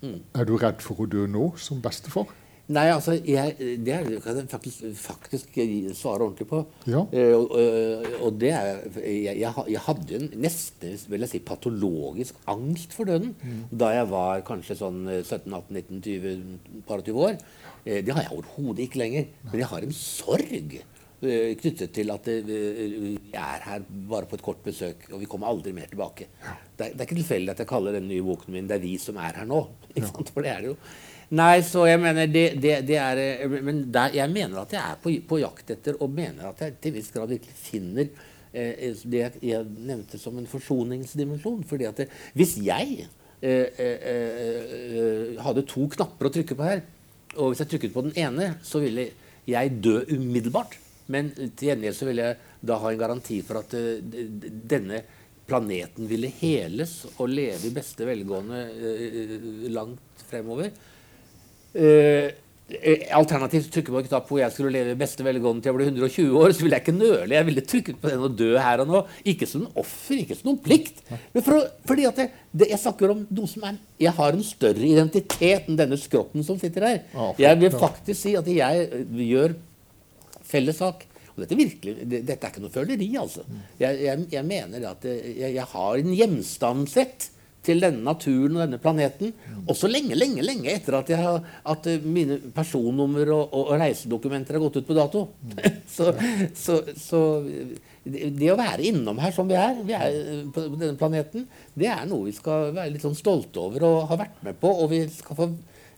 [0.00, 0.20] Mm.
[0.34, 2.30] Er du redd for å dø nå, som bestefar?
[2.66, 3.52] Nei, altså, jeg,
[3.86, 5.58] det kan jeg faktisk, faktisk
[5.94, 6.64] svare ordentlig på.
[6.90, 7.04] Ja.
[7.12, 9.38] Uh, uh, og, det er jeg,
[9.70, 13.36] jeg, hadde en nesten vil jeg si, patologisk angst for døden
[13.70, 17.40] da jeg var kanskje sånn eh, 17-18-19-20 par og 20 år.
[17.86, 19.32] Uh, det har jeg overhodet ikke lenger.
[19.46, 20.78] Men jeg har en sorg
[21.16, 25.72] knyttet til at vi er her bare på et kort besøk, og vi kommer aldri
[25.74, 26.28] mer tilbake.
[26.36, 28.84] Det, er, det er ikke tilfeldig at jeg kaller den nye boken min 'Det er
[28.84, 29.62] vi som er her nå'.
[30.10, 30.34] Sant?
[30.34, 30.76] For det er det jo.
[31.34, 34.82] Nei, så jeg mener det, det, det er eh, Men der, jeg mener at jeg
[34.82, 38.06] er på, på jakt etter, og mener at jeg til viss grad virkelig finner
[38.52, 41.64] eh, det jeg, nevnte som en forsoningsdimensjon.
[41.66, 42.08] fordi at det,
[42.38, 43.08] hvis jeg
[43.42, 46.84] eh, eh, eh, hadde to knapper å trykke på her,
[47.36, 49.10] og hvis jeg trykket på den ene, så ville
[49.50, 50.78] jeg dø umiddelbart.
[51.12, 55.02] Men til gjengjeld så ville jeg da ha en garanti for at eh, d- denne
[55.46, 60.72] planeten ville heles og leve i beste velgående uh, langt fremover.
[61.76, 62.34] Eh,
[63.14, 65.84] Alternativt trykke på en knapp hvor jeg skulle leve i beste velgående til jeg ble
[65.86, 67.36] 120 år, så ville jeg ikke nøle.
[67.36, 69.02] Jeg ville trykket på den og dø her og nå.
[69.30, 70.98] Ikke som en offer, ikke som noen plikt.
[71.30, 74.42] Men for, fordi at jeg, det, jeg snakker om noe som er Jeg har en
[74.48, 76.98] større identitet enn denne skrotten som sitter her.
[77.38, 79.54] Jeg vil faktisk si at jeg gjør
[80.50, 81.06] felles sak.
[81.36, 83.46] Og dette, virkelig, det, dette er ikke noe føleri, altså.
[83.78, 87.30] Jeg, jeg, jeg mener at jeg, jeg har en hjemstavnsrett
[87.66, 89.34] til denne naturen og denne planeten.
[89.66, 94.80] Også lenge, lenge lenge etter at, har, at mine personnummer og, og, reisedokumenter har gått
[94.80, 95.26] ut på dato.
[95.96, 96.12] så,
[96.54, 97.22] så, så,
[98.06, 102.04] det å være innom her som vi er, vi er på denne planeten, det er
[102.08, 104.70] noe vi skal være litt sånn stolte over og ha vært med på.
[104.84, 105.50] Og vi skal få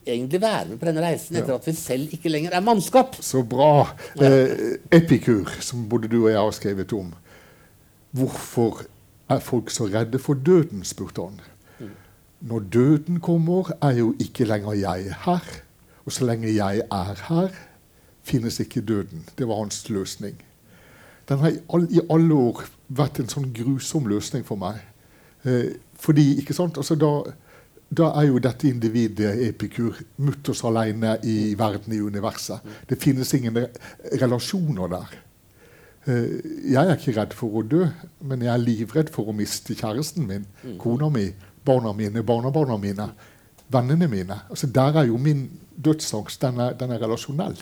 [0.08, 3.18] egentlig være med på denne reisen etter at vi selv ikke lenger er mannskap.
[3.20, 3.88] Så bra.
[4.16, 7.12] Eh, Epikur, som både du og jeg har skrevet om.
[8.16, 8.86] Hvorfor
[9.28, 11.40] er folk så redde for døden, spurte han.
[12.40, 15.48] Når døden kommer, er jo ikke lenger jeg her.
[16.04, 17.48] Og så lenge jeg er her,
[18.22, 19.26] finnes ikke døden.
[19.38, 20.38] Det var hans løsning.
[21.28, 24.80] Den har i alle, i alle år vært en sånn grusom løsning for meg.
[25.44, 27.10] Eh, fordi, ikke sant, altså da,
[27.90, 32.64] da, er jo dette individet, epikur, mutters alene i verden, i universet.
[32.88, 33.66] Det finnes ingen
[34.22, 35.18] relasjoner der.
[36.08, 36.38] Eh,
[36.72, 37.84] jeg er ikke redd for å dø,
[38.24, 40.48] men jeg er livredd for å miste kjæresten min,
[40.80, 41.28] kona mi,
[41.68, 43.08] barna mine, barnebarna mine,
[43.72, 44.42] vennene mine.
[44.48, 46.40] Altså, der er jo min dødsangst.
[46.42, 47.60] Den er, den er relasjonell.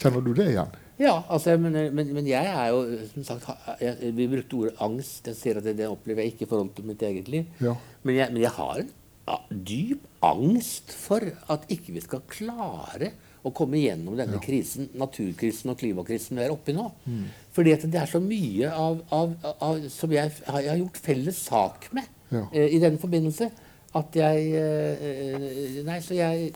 [0.00, 0.74] Kjenner du det igjen?
[0.96, 3.48] Ja, altså, men, men, men, jeg er jo som sagt,
[3.82, 5.28] jeg, Vi brukte ordet angst.
[5.28, 7.50] Jeg sier at det, det, opplever jeg ikke i forhold til mitt eget liv.
[7.60, 7.74] Ja.
[8.02, 8.90] Men, jeg, men, jeg, har en
[9.26, 13.12] ja, dyp angst for at ikke vi skal klare
[13.46, 14.42] å komme gjennom denne ja.
[14.42, 16.88] krisen, naturkrisen og klimakrisen vi er oppi nå.
[17.04, 17.26] Mm.
[17.54, 21.90] Fordi det er så mye av, av, av, som jeg, jeg, har gjort felles sak
[21.96, 22.42] med ja.
[22.42, 23.50] uh, i den forbindelse.
[23.96, 26.50] At jeg uh, Nei, så jeg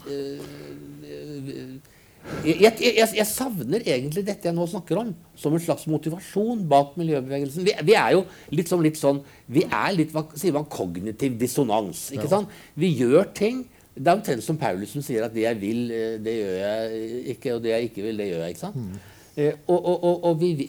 [2.44, 6.92] jeg, jeg, jeg, savner egentlig dette jeg nå snakker om, som en slags motivasjon bak
[7.00, 7.64] miljøbevegelsen.
[7.64, 11.38] Vi, vi er jo litt sånn, litt sånn Vi er litt hva sier man, kognitiv
[11.40, 12.10] dissonans.
[12.12, 12.34] ikke ja.
[12.34, 12.58] sant?
[12.76, 13.64] Vi gjør ting.
[13.96, 15.80] Det er omtrent som Paulus som sier at det jeg vil,
[16.22, 18.54] det gjør jeg ikke, og det jeg ikke vil, det gjør jeg.
[18.54, 18.84] ikke sant?
[18.84, 19.00] Mm.
[19.38, 20.66] Eh, og, og, og, og vi, vi,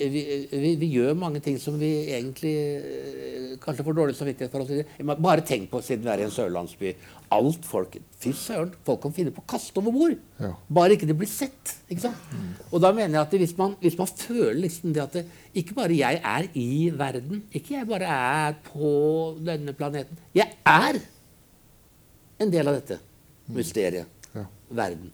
[0.52, 4.66] vi, vi, gjør mange ting som vi egentlig eh, kanskje får dårlig samvittighet for.
[4.66, 5.18] Oss.
[5.18, 6.94] Bare tenk på, siden vi er i en sørlandsby
[7.32, 10.18] Alt folk Fy søren, folk kan finne på å kaste over bord.
[10.42, 10.52] Ja.
[10.70, 11.74] Bare ikke det blir sett.
[11.88, 12.26] ikke sant?
[12.36, 12.50] Mm.
[12.70, 15.24] Og da mener jeg at hvis man, hvis man føler liksom det at det,
[15.58, 18.92] ikke bare jeg er i verden, ikke jeg bare er på
[19.42, 21.02] denne planeten Jeg er
[22.42, 23.56] en del av dette mm.
[23.58, 24.22] mysteriet.
[24.36, 24.46] Ja.
[24.70, 25.10] Verden.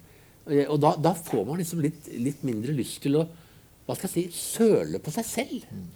[0.47, 3.27] Og da, da, får man liksom litt, litt, mindre lyst til å
[3.87, 5.67] hva skal jeg si, søle på seg selv.
[5.71, 5.87] Mm.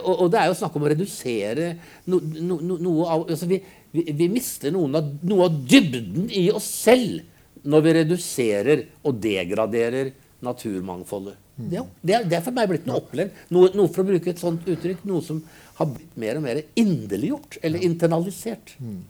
[0.00, 1.66] Og, og, det er jo snakk om å redusere
[2.10, 3.60] no, no, no, noe av altså vi,
[3.94, 10.10] vi, vi, mister av, noe av dybden i oss selv når vi reduserer og degraderer
[10.44, 11.38] naturmangfoldet.
[11.54, 11.68] Mm.
[11.70, 13.42] Det, det, er, det, er, for meg blitt noe opplevd.
[13.54, 15.40] Noe, noe, for å bruke et sånt uttrykk, noe som
[15.78, 18.74] har blitt mer og mer inderliggjort eller internalisert.
[18.82, 19.02] Mm.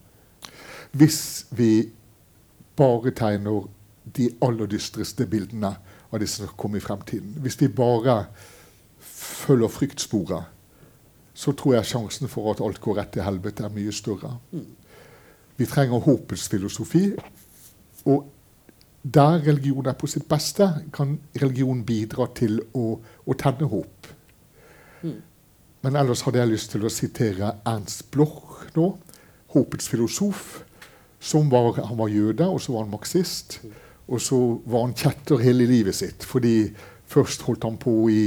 [0.95, 1.23] Hvis
[1.57, 1.71] vi
[2.79, 3.65] bare tegner
[4.05, 5.73] de aller dystreste bildene
[6.11, 7.39] av det som kommer i fremtiden.
[7.43, 8.25] Hvis vi bare
[9.01, 10.51] følger fryktsporet,
[11.35, 14.37] så tror jeg sjansen for at alt går rett til helvete, er mye større.
[15.57, 17.09] Vi trenger håpets filosofi.
[18.05, 18.29] Og
[19.03, 24.13] der religion er på sitt beste, kan religion bidra til å, å tenne håp.
[25.85, 28.95] Men ellers hadde jeg lyst til å sitere Ernst Bloch nå.
[29.53, 30.63] Håpets filosof.
[31.25, 33.59] Var, han var jøde, og så var han marxist.
[34.09, 34.39] Og så
[34.69, 36.27] var han kjetter hele livet sitt.
[36.29, 36.71] Fordi
[37.11, 38.25] først holdt han på i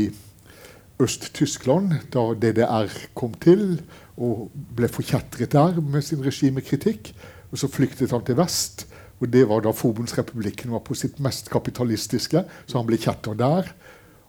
[1.01, 3.81] Øst-Tyskland, da DDR kom til,
[4.17, 7.11] og ble forkjetret der med sin regimekritikk.
[7.51, 8.87] Og så flyktet han til vest,
[9.19, 13.69] og det var da Forbundsrepublikken var på sitt mest kapitalistiske, så han ble kjetter der.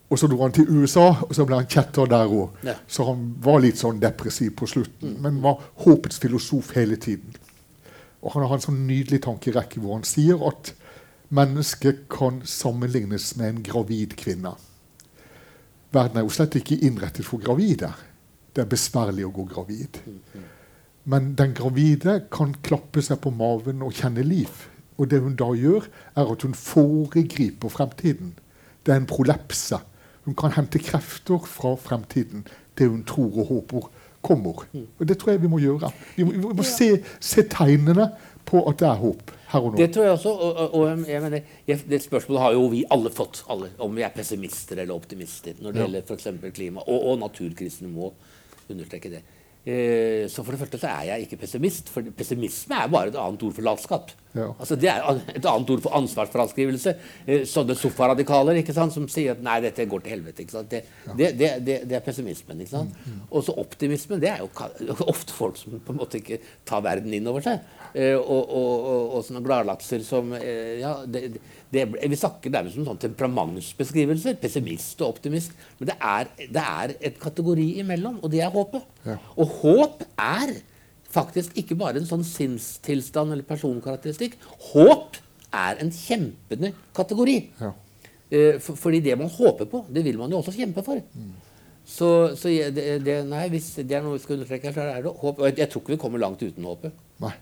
[0.08, 2.54] Og så dro han til USA, og så ble han kjetter der òg.
[2.64, 2.78] Ja.
[2.88, 7.36] Så han var litt sånn depressiv på slutten, men var håpets filosof hele tiden.
[8.22, 10.72] Og han har en sånn nydelig tankerekke hvor han sier at
[11.28, 14.54] Mennesket kan sammenlignes med en gravid kvinne.
[15.92, 17.90] Verden er jo slett ikke innrettet for gravide.
[18.56, 20.00] Det er besværlig å gå gravid.
[21.08, 24.66] Men den gravide kan klappe seg på maven og kjenne liv.
[24.98, 28.34] Og det hun da gjør, er at hun foregriper fremtiden.
[28.84, 29.78] Det er en prolepse.
[30.24, 32.46] Hun kan hente krefter fra fremtiden.
[32.76, 33.88] Det hun tror og håper
[34.22, 34.64] kommer.
[34.98, 35.92] Og det tror jeg vi må gjøre.
[36.16, 38.10] Vi må, vi må se, se tegnene
[38.48, 39.78] på at det er håp her og nå.
[39.80, 40.32] Det tror jeg også.
[40.32, 43.96] Og, og, og jeg mener, jeg, det spørsmålet har jo vi alle fått, alle, om
[43.96, 45.86] vi er pessimister eller optimister når det ja.
[45.86, 46.54] gjelder f.eks.
[46.56, 46.84] klima.
[46.86, 48.12] Og, og naturkrisen må
[48.68, 49.24] understreke det.
[49.68, 53.18] Eh, så for det første så er jeg ikke pessimist, for pessimisme er bare et
[53.20, 54.14] annet ord for latskap.
[54.32, 54.46] Ja.
[54.54, 55.02] Altså Det er
[55.34, 56.94] et annet ord for ansvarsfraskrivelse.
[57.26, 60.44] Eh, sånne sofaradikaler ikke sant, som sier at nei, dette går til helvete.
[60.44, 60.72] ikke sant?
[60.72, 60.84] Det,
[61.18, 62.62] det, det, det, det er pessimismen.
[62.64, 62.96] ikke sant?
[63.28, 64.22] Og så optimismen.
[64.22, 64.48] Det er jo
[65.12, 67.60] ofte folk som på en måte ikke tar verden inn over seg.
[67.92, 71.38] Eh, og, og, og, og sånne gladlakser som ja, det,
[71.72, 74.40] det, Vi snakker nærmest om sånne temperamentsbeskrivelser.
[74.40, 75.52] Pessimist og optimist.
[75.80, 78.96] Men det er, det er et kategori imellom, og det er håpet.
[79.08, 79.16] Ja.
[79.40, 80.54] Og håp er
[81.08, 84.36] faktisk ikke bare en sånn sinnstilstand eller personkarakteristikk.
[84.70, 85.18] Håp
[85.56, 87.36] er en kjempende kategori.
[87.60, 87.72] Ja.
[88.28, 91.00] Eh, for, fordi det man håper på, det vil man jo også kjempe for.
[91.88, 95.04] Så, så jeg, det, det, nei, hvis det er noe vi skal understreke så er
[95.06, 95.38] det håp.
[95.38, 96.98] Og jeg, jeg tror ikke vi kommer langt uten håpet.
[97.24, 97.32] Nei.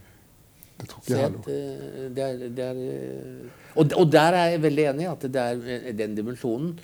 [0.77, 1.41] Det tror ikke jeg heller.
[1.49, 6.15] eh, eh, og, og der er jeg veldig enig i at det er, eh, den
[6.19, 6.77] dimensjonen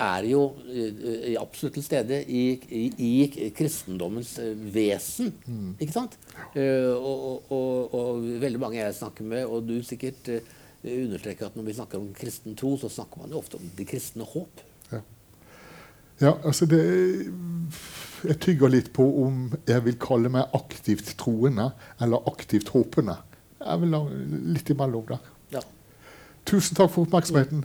[0.00, 5.34] er jo eh, absolutt til stede i, i, i kristendommens vesen.
[5.44, 5.74] vesen.
[5.80, 6.16] Ikke sant?
[6.54, 10.42] Eh, og, og, og, og veldig mange jeg snakker med, og du sikkert eh,
[10.82, 13.88] understreker at når vi snakker om kristen tro, så snakker man jo ofte om det
[13.90, 14.66] kristne håp.
[16.20, 16.80] Ja, altså det
[18.20, 21.70] Jeg tygger litt på om jeg vil kalle meg aktivt troende
[22.04, 23.16] eller aktivt håpende.
[23.60, 24.00] Jeg vil ha
[24.52, 25.30] litt imellom der.
[25.54, 25.62] Ja.
[26.44, 27.64] Tusen takk for oppmerksomheten.